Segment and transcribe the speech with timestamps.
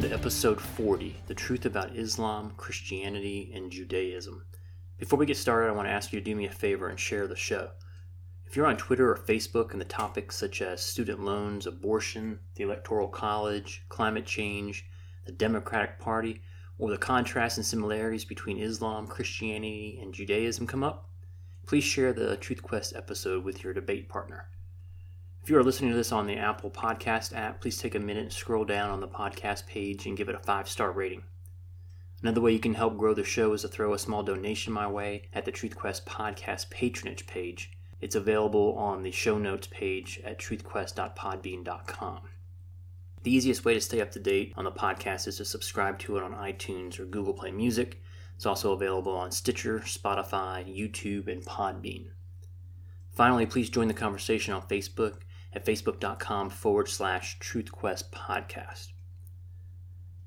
[0.00, 4.46] Welcome to episode 40 The Truth About Islam, Christianity, and Judaism.
[4.96, 6.98] Before we get started, I want to ask you to do me a favor and
[6.98, 7.72] share the show.
[8.46, 12.62] If you're on Twitter or Facebook and the topics such as student loans, abortion, the
[12.62, 14.86] Electoral College, climate change,
[15.26, 16.40] the Democratic Party,
[16.78, 21.10] or the contrasts and similarities between Islam, Christianity, and Judaism come up,
[21.66, 24.48] please share the Truth Quest episode with your debate partner.
[25.42, 28.24] If you are listening to this on the Apple Podcast app, please take a minute
[28.24, 31.22] and scroll down on the podcast page and give it a five star rating.
[32.22, 34.86] Another way you can help grow the show is to throw a small donation my
[34.86, 37.70] way at the TruthQuest podcast patronage page.
[38.02, 42.20] It's available on the show notes page at truthquest.podbean.com.
[43.22, 46.18] The easiest way to stay up to date on the podcast is to subscribe to
[46.18, 48.00] it on iTunes or Google Play Music.
[48.36, 52.08] It's also available on Stitcher, Spotify, YouTube, and Podbean.
[53.10, 58.88] Finally, please join the conversation on Facebook at facebook.com forward slash truthquest podcast.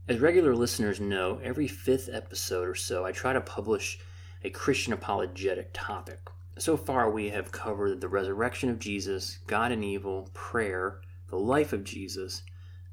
[0.08, 4.00] As regular listeners know, every fifth episode or so, I try to publish
[4.44, 6.20] a Christian apologetic topic.
[6.58, 11.74] So far, we have covered the resurrection of Jesus, God and evil, prayer, the life
[11.74, 12.44] of Jesus,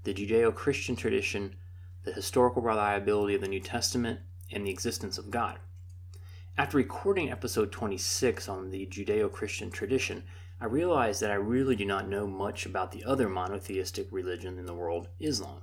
[0.04, 1.56] the Judeo Christian tradition,
[2.04, 4.20] the historical reliability of the New Testament,
[4.52, 5.58] and the existence of God.
[6.56, 10.22] After recording episode 26 on the Judeo Christian tradition,
[10.60, 14.66] I realized that I really do not know much about the other monotheistic religion in
[14.66, 15.62] the world, Islam.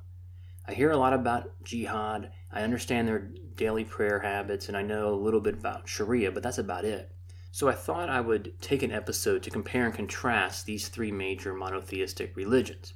[0.68, 5.14] I hear a lot about jihad, I understand their daily prayer habits, and I know
[5.14, 7.12] a little bit about Sharia, but that's about it.
[7.52, 11.54] So I thought I would take an episode to compare and contrast these three major
[11.54, 12.94] monotheistic religions.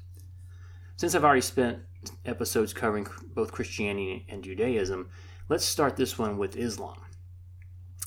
[0.97, 1.79] Since I've already spent
[2.25, 5.09] episodes covering both Christianity and Judaism,
[5.49, 6.97] let's start this one with Islam.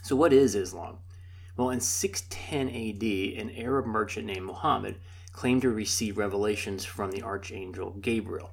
[0.02, 0.98] So, what is Islam?
[1.56, 4.96] Well, in 610 AD, an Arab merchant named Muhammad
[5.32, 8.52] claimed to receive revelations from the archangel Gabriel.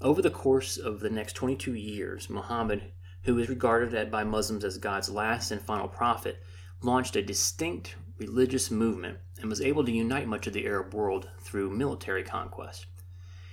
[0.00, 2.92] Over the course of the next 22 years, Muhammad,
[3.24, 6.42] who is regarded by Muslims as God's last and final prophet,
[6.80, 11.28] launched a distinct religious movement and was able to unite much of the Arab world
[11.40, 12.86] through military conquest.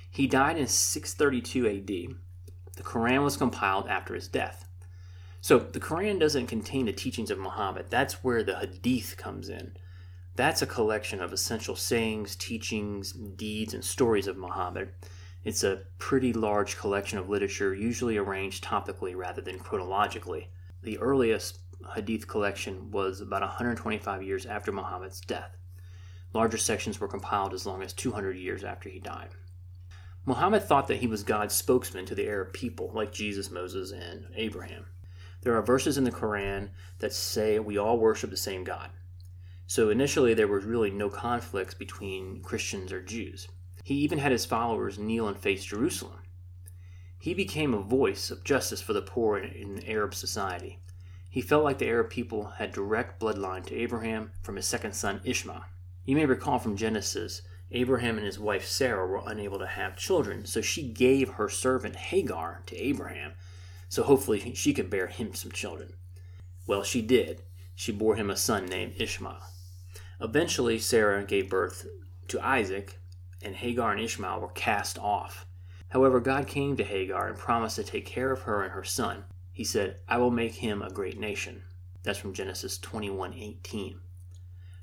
[0.09, 2.75] He died in 632 AD.
[2.77, 4.66] The Quran was compiled after his death.
[5.41, 7.85] So the Quran doesn't contain the teachings of Muhammad.
[7.89, 9.77] That's where the Hadith comes in.
[10.35, 14.89] That's a collection of essential sayings, teachings, deeds, and stories of Muhammad.
[15.43, 20.49] It's a pretty large collection of literature, usually arranged topically rather than chronologically.
[20.83, 21.59] The earliest
[21.95, 25.55] Hadith collection was about 125 years after Muhammad's death.
[26.33, 29.29] Larger sections were compiled as long as 200 years after he died.
[30.25, 34.27] Muhammad thought that he was God's spokesman to the Arab people, like Jesus, Moses, and
[34.35, 34.85] Abraham.
[35.47, 38.89] There are verses in the Quran that say we all worship the same God.
[39.65, 43.47] So initially, there was really no conflicts between Christians or Jews.
[43.81, 46.19] He even had his followers kneel and face Jerusalem.
[47.17, 50.79] He became a voice of justice for the poor in Arab society.
[51.29, 55.21] He felt like the Arab people had direct bloodline to Abraham from his second son
[55.23, 55.63] Ishmael.
[56.03, 57.41] You may recall from Genesis,
[57.71, 61.95] Abraham and his wife Sarah were unable to have children, so she gave her servant
[61.95, 63.31] Hagar to Abraham
[63.89, 65.93] so hopefully she could bear him some children.
[66.65, 67.43] Well, she did.
[67.75, 69.39] She bore him a son named Ishmael.
[70.19, 71.85] Eventually, Sarah gave birth
[72.27, 72.99] to Isaac,
[73.41, 75.45] and Hagar and Ishmael were cast off.
[75.89, 79.25] However, God came to Hagar and promised to take care of her and her son.
[79.53, 81.63] He said, I will make him a great nation.
[82.03, 83.99] That's from Genesis 21:18.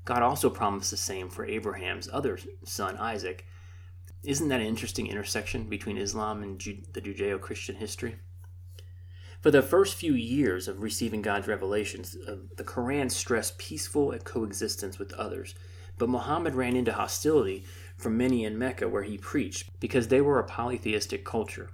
[0.04, 3.46] God also promised the same for Abraham's other son, Isaac.
[4.22, 6.60] Isn't that an interesting intersection between Islam and
[6.92, 8.16] the Judeo Christian history?
[9.44, 14.98] For the first few years of receiving God's revelations, uh, the Quran stressed peaceful coexistence
[14.98, 15.54] with others.
[15.98, 17.66] But Muhammad ran into hostility
[17.98, 21.68] from many in Mecca where he preached because they were a polytheistic culture.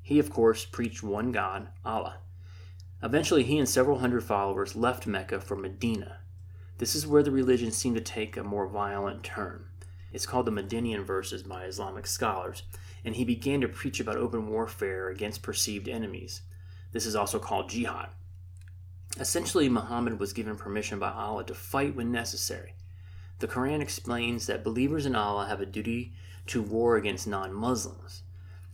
[0.00, 2.20] He, of course, preached one God, Allah.
[3.02, 6.20] Eventually, he and several hundred followers left Mecca for Medina.
[6.78, 9.66] This is where the religion seemed to take a more violent turn.
[10.10, 12.62] It's called the Medinian verses by Islamic scholars,
[13.04, 16.40] and he began to preach about open warfare against perceived enemies.
[16.94, 18.10] This is also called jihad.
[19.18, 22.76] Essentially, Muhammad was given permission by Allah to fight when necessary.
[23.40, 26.12] The Quran explains that believers in Allah have a duty
[26.46, 28.22] to war against non Muslims.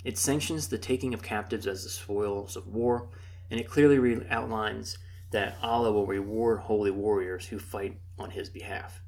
[0.04, 3.08] It sanctions the taking of captives as the spoils of war,
[3.50, 4.98] and it clearly re- outlines
[5.30, 9.00] that Allah will reward holy warriors who fight on his behalf.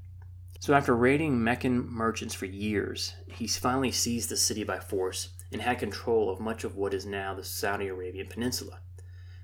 [0.58, 5.60] So, after raiding Meccan merchants for years, he finally seized the city by force and
[5.60, 8.80] had control of much of what is now the Saudi Arabian peninsula.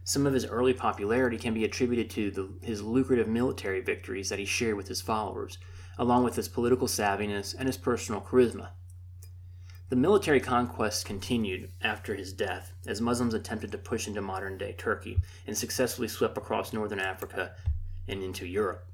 [0.08, 4.38] Some of his early popularity can be attributed to the, his lucrative military victories that
[4.38, 5.58] he shared with his followers,
[5.98, 8.70] along with his political savviness and his personal charisma.
[9.90, 14.72] The military conquests continued after his death as Muslims attempted to push into modern day
[14.72, 17.54] Turkey and successfully swept across northern Africa
[18.06, 18.86] and into Europe.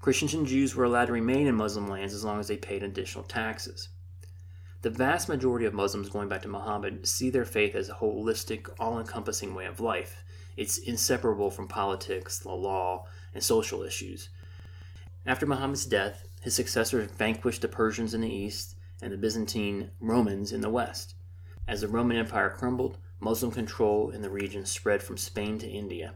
[0.00, 2.82] Christians and Jews were allowed to remain in Muslim lands as long as they paid
[2.82, 3.90] additional taxes.
[4.82, 8.68] The vast majority of Muslims going back to Muhammad see their faith as a holistic,
[8.80, 10.23] all encompassing way of life.
[10.56, 14.28] It's inseparable from politics, the law, and social issues.
[15.26, 20.52] After Muhammad's death, his successors vanquished the Persians in the east and the Byzantine Romans
[20.52, 21.14] in the west.
[21.66, 26.14] As the Roman Empire crumbled, Muslim control in the region spread from Spain to India.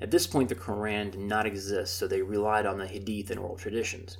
[0.00, 3.38] At this point, the Quran did not exist, so they relied on the Hadith and
[3.38, 4.18] oral traditions.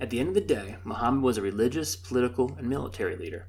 [0.00, 3.48] At the end of the day, Muhammad was a religious, political, and military leader.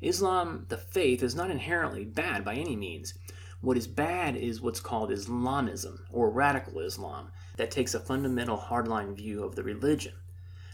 [0.00, 3.14] Islam, the faith, is not inherently bad by any means.
[3.60, 9.16] What is bad is what's called Islamism, or radical Islam, that takes a fundamental hardline
[9.16, 10.14] view of the religion.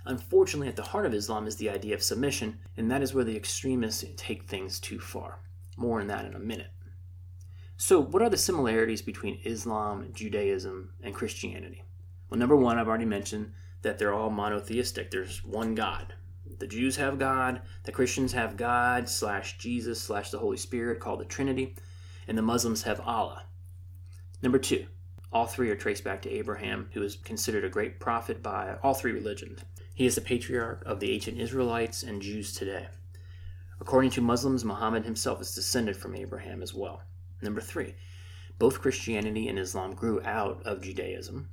[0.05, 3.25] Unfortunately, at the heart of Islam is the idea of submission, and that is where
[3.25, 5.39] the extremists take things too far.
[5.79, 6.71] More on that in a minute.
[7.79, 11.83] So, what are the similarities between Islam, Judaism, and Christianity?
[12.29, 15.11] Well, number one, I've already mentioned that they're all monotheistic.
[15.11, 16.15] There's one God.
[16.59, 21.21] The Jews have God, the Christians have God slash Jesus slash the Holy Spirit called
[21.21, 21.77] the Trinity,
[22.27, 23.45] and the Muslims have Allah.
[24.43, 24.87] Number two,
[25.33, 28.95] all three are traced back to Abraham, who is considered a great prophet by all
[28.95, 29.61] three religions.
[29.95, 32.89] He is the patriarch of the ancient Israelites and Jews today.
[33.81, 37.03] According to Muslims, Muhammad himself is descended from Abraham as well.
[37.43, 37.95] Number three,
[38.59, 41.49] both Christianity and Islam grew out of Judaism.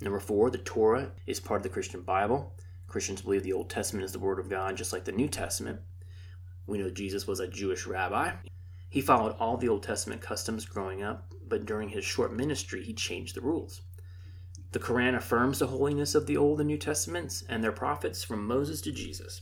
[0.00, 2.56] Number four, the Torah is part of the Christian Bible.
[2.88, 5.80] Christians believe the Old Testament is the Word of God, just like the New Testament.
[6.66, 8.32] We know Jesus was a Jewish rabbi.
[8.92, 12.92] He followed all the Old Testament customs growing up, but during his short ministry, he
[12.92, 13.80] changed the rules.
[14.72, 18.46] The Quran affirms the holiness of the Old and New Testaments and their prophets from
[18.46, 19.40] Moses to Jesus.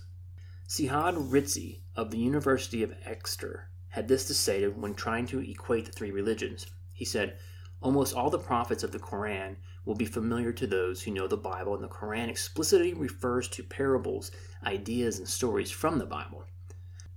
[0.68, 5.86] Sajjad Rizvi of the University of Exeter had this to say when trying to equate
[5.86, 6.68] the three religions.
[6.92, 7.36] He said,
[7.80, 11.36] Almost all the prophets of the Quran will be familiar to those who know the
[11.36, 14.30] Bible, and the Quran explicitly refers to parables,
[14.64, 16.44] ideas, and stories from the Bible.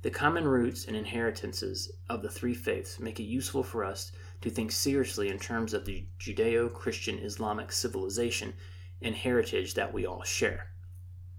[0.03, 4.11] The common roots and inheritances of the three faiths make it useful for us
[4.41, 8.53] to think seriously in terms of the Judeo Christian Islamic civilization
[9.01, 10.73] and heritage that we all share.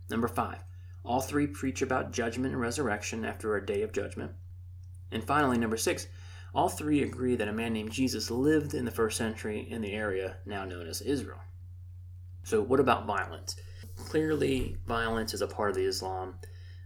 [0.09, 0.65] Number five,
[1.05, 4.33] all three preach about judgment and resurrection after a day of judgment.
[5.11, 6.09] And finally, number six,
[6.55, 9.93] all three agree that a man named Jesus lived in the first century in the
[9.93, 11.41] area now known as Israel.
[12.45, 13.57] So, what about violence?
[13.97, 16.37] Clearly, violence is a part of the Islam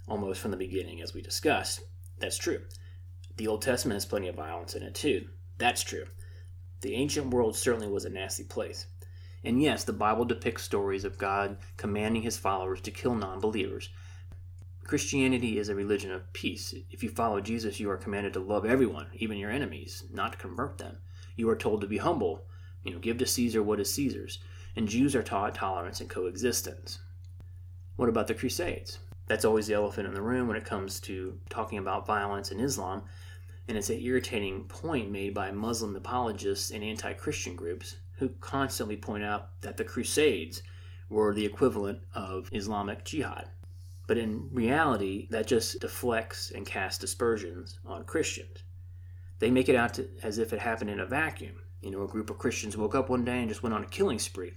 [0.08, 1.81] almost from the beginning, as we discussed.
[2.19, 2.62] That's true.
[3.37, 5.28] The Old Testament has plenty of violence in it, too.
[5.58, 6.06] That's true.
[6.81, 8.87] The ancient world certainly was a nasty place.
[9.44, 13.90] And yes, the Bible depicts stories of God commanding his followers to kill non believers,
[14.88, 16.75] Christianity is a religion of peace.
[16.90, 20.38] If you follow Jesus, you are commanded to love everyone, even your enemies, not to
[20.38, 20.96] convert them.
[21.37, 22.46] You are told to be humble,
[22.82, 24.38] you know, give to Caesar what is Caesar's.
[24.75, 27.00] And Jews are taught tolerance and coexistence.
[27.96, 28.99] What about the Crusades?
[29.28, 32.60] That's always the elephant in the room when it comes to talking about violence in
[32.60, 33.02] Islam,
[33.69, 38.96] and it's an irritating point made by Muslim apologists and anti Christian groups who constantly
[38.96, 40.62] point out that the Crusades
[41.10, 43.50] were the equivalent of Islamic jihad.
[44.06, 48.62] But in reality, that just deflects and casts dispersions on Christians.
[49.38, 51.56] They make it out to, as if it happened in a vacuum.
[51.82, 53.88] You know, a group of Christians woke up one day and just went on a
[53.88, 54.54] killing spree.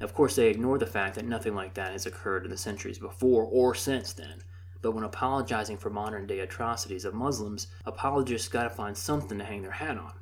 [0.00, 2.98] Of course, they ignore the fact that nothing like that has occurred in the centuries
[2.98, 4.42] before or since then.
[4.82, 9.60] But when apologizing for modern day atrocities of Muslims, apologists gotta find something to hang
[9.60, 10.14] their hat on.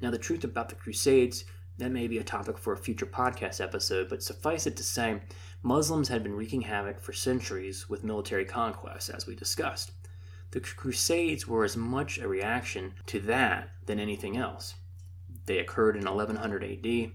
[0.00, 1.44] Now, the truth about the Crusades,
[1.78, 5.20] that may be a topic for a future podcast episode, but suffice it to say,
[5.62, 9.90] Muslims had been wreaking havoc for centuries with military conquests, as we discussed.
[10.52, 14.76] The Crusades were as much a reaction to that than anything else.
[15.46, 17.10] They occurred in 1100 AD,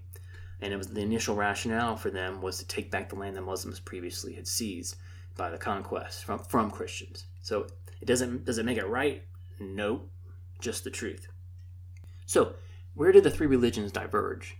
[0.62, 3.42] and it was the initial rationale for them was to take back the land that
[3.42, 4.96] Muslims previously had seized
[5.36, 7.26] by the conquest from, from Christians.
[7.42, 7.66] So
[8.00, 9.22] it doesn't does it make it right?
[9.58, 10.02] No,
[10.60, 11.28] just the truth.
[12.26, 12.54] So
[12.94, 14.56] where did the three religions diverge?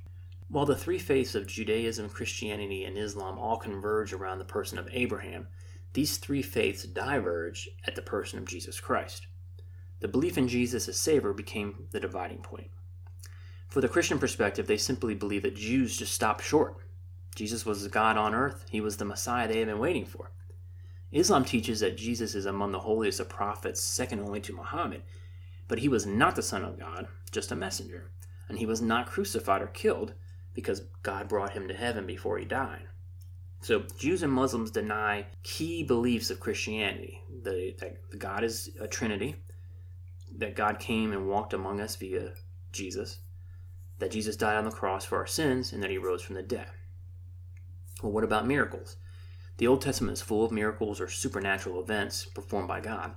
[0.48, 4.88] While the three faiths of Judaism, Christianity, and Islam all converge around the person of
[4.92, 5.46] Abraham,
[5.92, 9.26] these three faiths diverge at the person of Jesus Christ.
[10.00, 12.70] The belief in Jesus as Savior became the dividing point.
[13.70, 16.76] For the Christian perspective, they simply believe that Jews just stopped short.
[17.36, 20.32] Jesus was God on earth, he was the Messiah they had been waiting for.
[21.12, 25.02] Islam teaches that Jesus is among the holiest of prophets, second only to Muhammad,
[25.68, 28.10] but he was not the Son of God, just a messenger,
[28.48, 30.14] and he was not crucified or killed,
[30.52, 32.88] because God brought him to heaven before he died.
[33.62, 39.36] So, Jews and Muslims deny key beliefs of Christianity the, that God is a Trinity,
[40.38, 42.32] that God came and walked among us via
[42.72, 43.18] Jesus,
[44.00, 46.42] that Jesus died on the cross for our sins, and that he rose from the
[46.42, 46.66] dead.
[48.02, 48.96] Well, what about miracles?
[49.58, 53.14] The Old Testament is full of miracles or supernatural events performed by God.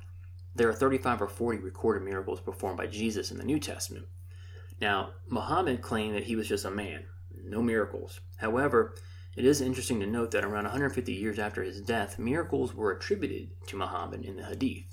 [0.56, 4.06] There are 35 or 40 recorded miracles performed by Jesus in the New Testament.
[4.82, 7.06] Now, Muhammad claimed that he was just a man,
[7.46, 8.20] no miracles.
[8.38, 8.94] However,
[9.36, 13.50] it is interesting to note that around 150 years after his death, miracles were attributed
[13.68, 14.86] to Muhammad in the Hadith.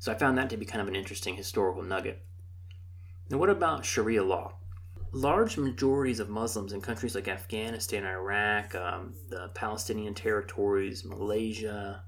[0.00, 2.24] So I found that to be kind of an interesting historical nugget.
[3.28, 4.54] Now, what about Sharia law?
[5.14, 12.02] Large majorities of Muslims in countries like Afghanistan, Iraq, um, the Palestinian territories, Malaysia,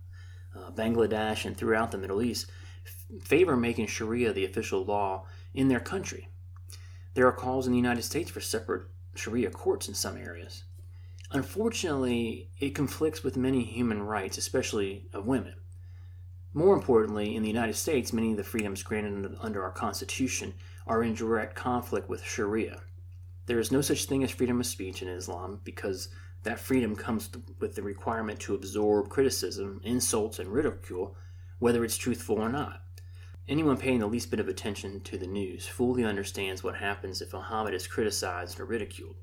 [0.56, 2.50] uh, Bangladesh, and throughout the Middle East
[2.86, 6.30] f- favor making Sharia the official law in their country.
[7.12, 10.64] There are calls in the United States for separate Sharia courts in some areas.
[11.30, 15.56] Unfortunately, it conflicts with many human rights, especially of women.
[16.54, 20.54] More importantly, in the United States, many of the freedoms granted under our Constitution
[20.86, 22.80] are in direct conflict with Sharia.
[23.46, 26.08] There is no such thing as freedom of speech in Islam because
[26.44, 31.16] that freedom comes with the requirement to absorb criticism, insults, and ridicule,
[31.58, 32.82] whether it's truthful or not.
[33.46, 37.34] Anyone paying the least bit of attention to the news fully understands what happens if
[37.34, 39.16] Muhammad is criticized or ridiculed.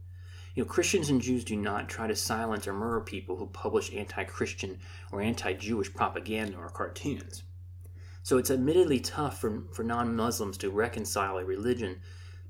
[0.53, 3.91] You know, Christians and Jews do not try to silence or murder people who publish
[3.93, 4.79] anti Christian
[5.11, 7.43] or anti Jewish propaganda or cartoons.
[8.21, 12.01] So it's admittedly tough for, for non Muslims to reconcile a religion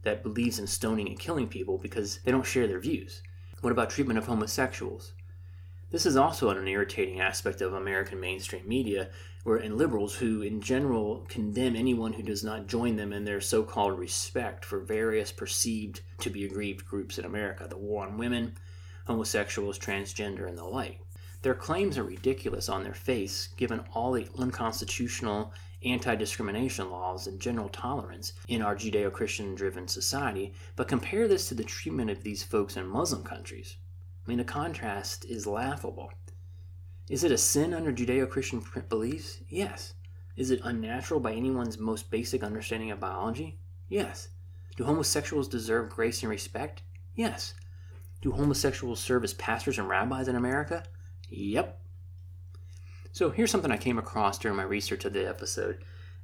[0.04, 3.22] that believes in stoning and killing people because they don't share their views.
[3.62, 5.14] What about treatment of homosexuals?
[5.92, 9.10] This is also an irritating aspect of American mainstream media
[9.44, 13.42] where, and liberals who, in general, condemn anyone who does not join them in their
[13.42, 18.18] so called respect for various perceived to be aggrieved groups in America the war on
[18.18, 18.54] women,
[19.06, 21.00] homosexuals, transgender, and the like.
[21.42, 25.52] Their claims are ridiculous on their face, given all the unconstitutional
[25.84, 31.48] anti discrimination laws and general tolerance in our Judeo Christian driven society, but compare this
[31.50, 33.78] to the treatment of these folks in Muslim countries.
[34.26, 36.12] I mean, the contrast is laughable.
[37.10, 39.40] Is it a sin under Judeo Christian beliefs?
[39.50, 39.94] Yes.
[40.38, 43.60] Is it unnatural by anyone's most basic understanding of biology?
[43.90, 44.30] Yes.
[44.78, 46.84] Do homosexuals deserve grace and respect?
[47.16, 47.54] Yes.
[48.22, 50.84] Do homosexuals serve as pastors and rabbis in America?
[51.30, 51.82] Yep.
[53.14, 55.84] So here's something I came across during my research of the episode.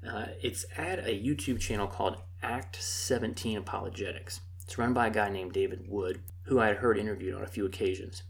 [0.09, 4.39] Uh, it's at a YouTube channel called Acts 17 Apologetics.
[4.63, 7.47] It's run by a guy named David Wood, who I had heard interviewed on a
[7.47, 8.23] few occasions.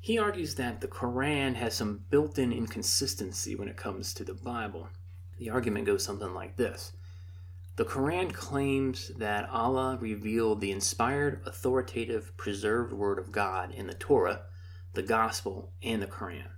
[0.00, 4.32] He argues that the Quran has some built in inconsistency when it comes to the
[4.32, 4.88] Bible.
[5.36, 6.92] The argument goes something like this
[7.76, 13.94] The Quran claims that Allah revealed the inspired, authoritative, preserved Word of God in the
[13.94, 14.44] Torah,
[14.94, 16.48] the Gospel, and the Quran.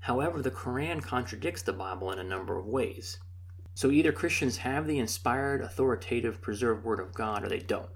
[0.00, 3.18] However, the Quran contradicts the Bible in a number of ways.
[3.74, 7.90] So either Christians have the inspired, authoritative, preserved Word of God or they don't.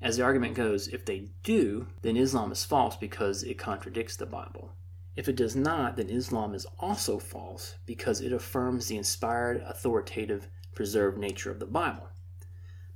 [0.00, 4.26] As the argument goes, if they do, then Islam is false because it contradicts the
[4.26, 4.72] Bible.
[5.14, 10.48] If it does not, then Islam is also false because it affirms the inspired, authoritative,
[10.74, 12.08] preserved nature of the Bible.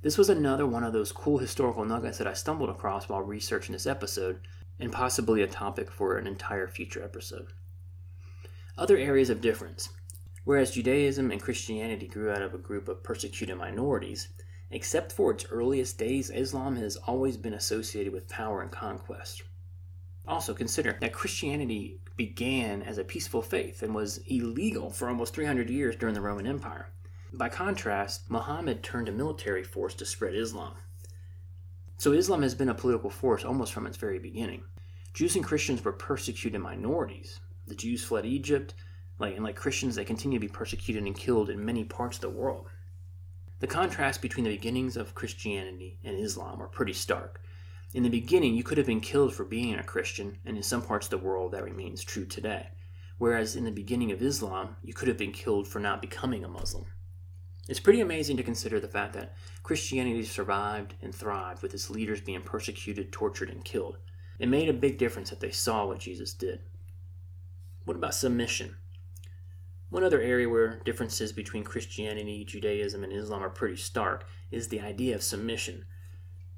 [0.01, 3.73] This was another one of those cool historical nuggets that I stumbled across while researching
[3.73, 4.41] this episode,
[4.79, 7.53] and possibly a topic for an entire future episode.
[8.77, 9.89] Other areas of difference.
[10.43, 14.29] Whereas Judaism and Christianity grew out of a group of persecuted minorities,
[14.69, 19.43] Except for its earliest days, Islam has always been associated with power and conquest.
[20.27, 25.69] Also, consider that Christianity began as a peaceful faith and was illegal for almost 300
[25.69, 26.89] years during the Roman Empire.
[27.31, 30.75] By contrast, Muhammad turned a military force to spread Islam.
[31.97, 34.63] So, Islam has been a political force almost from its very beginning.
[35.13, 37.39] Jews and Christians were persecuted minorities.
[37.67, 38.73] The Jews fled Egypt,
[39.19, 42.21] like, and like Christians, they continue to be persecuted and killed in many parts of
[42.21, 42.67] the world.
[43.59, 47.41] The contrast between the beginnings of Christianity and Islam are pretty stark.
[47.93, 50.81] In the beginning, you could have been killed for being a Christian, and in some
[50.81, 52.67] parts of the world that remains true today.
[53.17, 56.47] Whereas in the beginning of Islam, you could have been killed for not becoming a
[56.47, 56.85] Muslim.
[57.67, 62.21] It's pretty amazing to consider the fact that Christianity survived and thrived with its leaders
[62.21, 63.97] being persecuted, tortured, and killed.
[64.37, 66.59] It made a big difference that they saw what Jesus did.
[67.87, 68.75] What about submission?
[69.89, 74.81] One other area where differences between Christianity, Judaism, and Islam are pretty stark is the
[74.81, 75.85] idea of submission.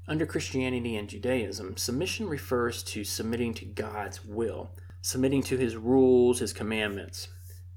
[0.08, 4.72] Under Christianity and Judaism, submission refers to submitting to God's will,
[5.02, 7.28] submitting to his rules, his commandments.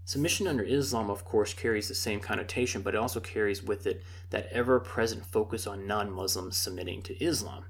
[0.04, 4.02] Submission under Islam, of course, carries the same connotation, but it also carries with it
[4.32, 7.66] that ever present focus on non Muslims submitting to Islam.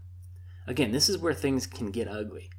[0.66, 2.50] Again, this is where things can get ugly.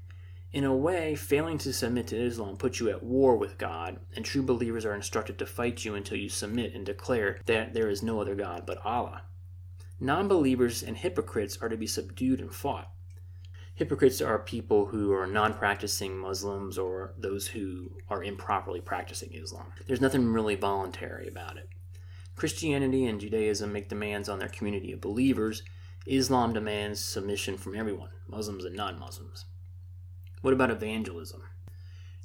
[0.54, 4.24] In a way, failing to submit to Islam puts you at war with God, and
[4.24, 8.04] true believers are instructed to fight you until you submit and declare that there is
[8.04, 9.22] no other God but Allah.
[9.98, 12.88] Non believers and hypocrites are to be subdued and fought.
[13.74, 19.72] Hypocrites are people who are non practicing Muslims or those who are improperly practicing Islam.
[19.88, 21.68] There's nothing really voluntary about it.
[22.36, 25.64] Christianity and Judaism make demands on their community of believers.
[26.06, 29.46] Islam demands submission from everyone, Muslims and non Muslims.
[30.44, 31.42] What about evangelism?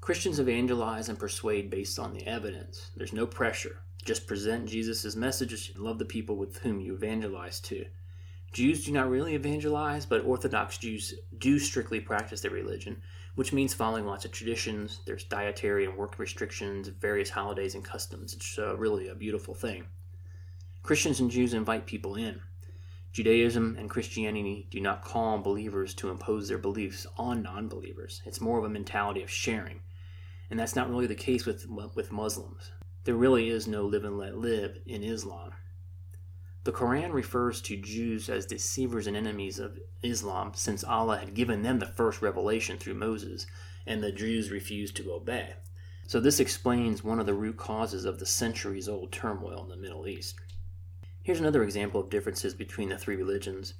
[0.02, 2.92] Christians evangelize and persuade based on the evidence.
[2.98, 3.80] There's no pressure.
[4.04, 7.86] Just present Jesus' message and love the people with whom you evangelize to.
[8.52, 13.02] Jews do not really evangelize, but Orthodox Jews do strictly practice their religion,
[13.36, 15.00] which means following lots of traditions.
[15.06, 18.34] There's dietary and work restrictions, various holidays and customs.
[18.34, 19.86] It's uh, really a beautiful thing.
[20.84, 22.42] Christians and Jews invite people in.
[23.12, 28.22] Judaism and Christianity do not call on believers to impose their beliefs on non believers.
[28.26, 29.82] It's more of a mentality of sharing.
[30.50, 32.72] And that's not really the case with, with Muslims.
[33.06, 35.54] There really is no live and let live in Islam.
[36.66, 41.64] The Quran refers to Jews as deceivers and enemies of Islam since Allah had given
[41.64, 43.48] them the first revelation through Moses,
[43.88, 45.56] and the Jews refused to obey.
[46.06, 49.78] So, this explains one of the root causes of the centuries old turmoil in the
[49.78, 50.36] Middle East.
[51.30, 53.76] Here's another example of differences between the three religions.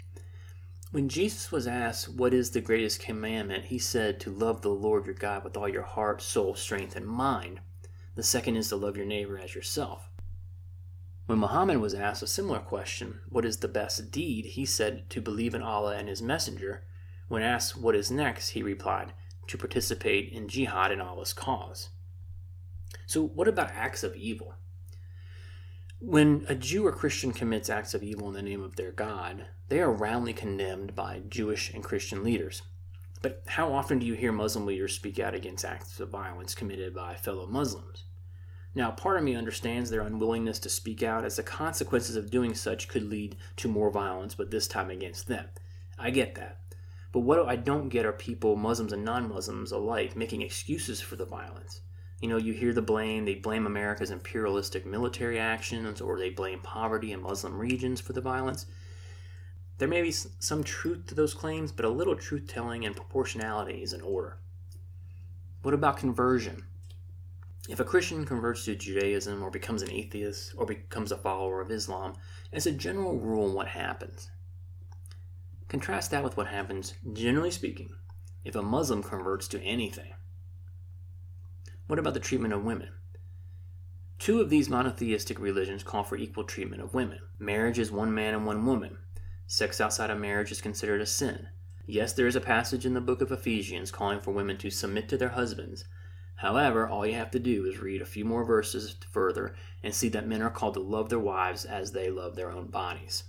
[0.92, 3.66] When Jesus was asked, What is the greatest commandment?
[3.66, 7.08] he said, To love the Lord your God with all your heart, soul, strength, and
[7.08, 7.62] mind.
[8.14, 10.12] The second is to love your neighbor as yourself.
[11.26, 14.46] When Muhammad was asked a similar question, What is the best deed?
[14.46, 16.84] he said, To believe in Allah and His Messenger.
[17.30, 19.12] When asked what is next, he replied,
[19.48, 21.90] To participate in jihad in Allah's cause.
[23.08, 24.54] So, what about acts of evil?
[26.02, 29.48] When a Jew or Christian commits acts of evil in the name of their God,
[29.68, 32.62] they are roundly condemned by Jewish and Christian leaders.
[33.22, 36.96] But how often do you hear Muslim leaders speak out against acts of violence committed
[36.96, 38.06] by fellow Muslims?
[38.74, 42.56] Now, part of me understands their unwillingness to speak out as the consequences of doing
[42.56, 45.48] such could lead to more violence, but this time against them.
[45.98, 46.60] I get that.
[47.12, 51.18] But what I don't get are people, Muslims and non Muslims alike, making excuses for
[51.18, 51.82] the violence.
[52.22, 53.26] You know, you hear the blame.
[53.26, 58.22] They blame America's imperialistic military actions, or they blame poverty in Muslim regions for the
[58.22, 58.66] violence.
[59.78, 63.82] There may be some truth to those claims, but a little truth telling and proportionality
[63.82, 64.38] is in order.
[65.62, 66.66] What about conversion?
[67.70, 71.72] If a Christian converts to Judaism or becomes an atheist or becomes a follower of
[71.72, 72.16] Islam,
[72.52, 74.30] as a general rule, what happens?
[75.70, 77.92] Contrast that with what happens, generally speaking,
[78.44, 80.12] if a Muslim converts to anything.
[81.90, 82.90] What about the treatment of women?
[84.20, 87.18] Two of these monotheistic religions call for equal treatment of women.
[87.40, 89.00] Marriage is one man and one woman.
[89.48, 91.48] Sex outside of marriage is considered a sin.
[91.88, 95.10] Yes, there is a passage in the book of Ephesians calling for women to submit
[95.10, 95.86] to their husbands.
[96.36, 100.10] However, all you have to do is read a few more verses further and see
[100.10, 103.24] that men are called to love their wives as they love their own bodies.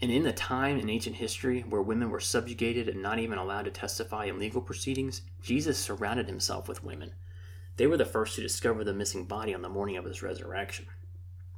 [0.00, 3.66] And in the time in ancient history where women were subjugated and not even allowed
[3.66, 7.12] to testify in legal proceedings, Jesus surrounded himself with women
[7.82, 10.86] they were the first to discover the missing body on the morning of his resurrection.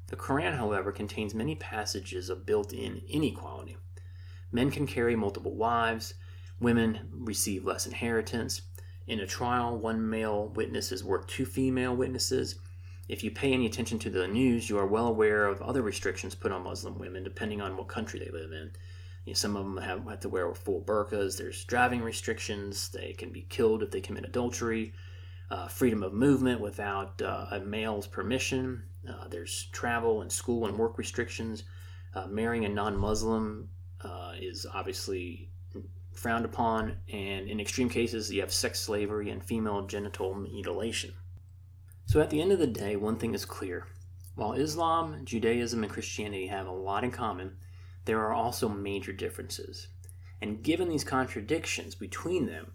[0.07, 3.77] The Quran, however, contains many passages of built in inequality.
[4.51, 6.15] Men can carry multiple wives,
[6.59, 8.63] women receive less inheritance.
[9.07, 12.55] In a trial, one male witness is worth two female witnesses.
[13.07, 16.35] If you pay any attention to the news, you are well aware of other restrictions
[16.35, 18.71] put on Muslim women depending on what country they live in.
[19.27, 21.37] You know, some of them have, have to wear full burqas.
[21.37, 22.89] There's driving restrictions.
[22.89, 24.95] They can be killed if they commit adultery
[25.51, 28.83] uh, freedom of movement without uh, a male's permission.
[29.09, 31.65] Uh, there's travel and school and work restrictions.
[32.15, 33.69] Uh, marrying a non Muslim
[34.03, 35.51] uh, is obviously
[36.13, 41.13] frowned upon, and in extreme cases, you have sex slavery and female genital mutilation.
[42.07, 43.87] So, at the end of the day, one thing is clear.
[44.37, 47.57] While Islam, Judaism, and Christianity have a lot in common,
[48.05, 49.89] there are also major differences.
[50.41, 52.73] And given these contradictions between them,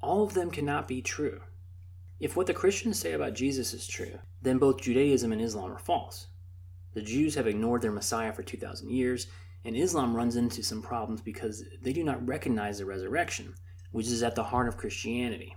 [0.00, 1.42] all of them cannot be true.
[2.22, 5.78] If what the Christians say about Jesus is true, then both Judaism and Islam are
[5.78, 6.28] false.
[6.94, 9.26] The Jews have ignored their Messiah for 2,000 years,
[9.64, 13.54] and Islam runs into some problems because they do not recognize the resurrection,
[13.90, 15.56] which is at the heart of Christianity.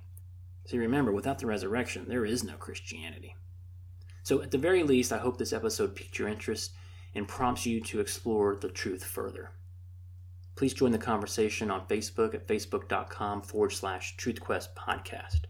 [0.66, 3.36] So remember, without the resurrection, there is no Christianity.
[4.24, 6.74] So, at the very least, I hope this episode piqued your interest
[7.14, 9.52] and prompts you to explore the truth further.
[10.56, 15.42] Please join the conversation on Facebook at facebook.com forward slash truthquest podcast.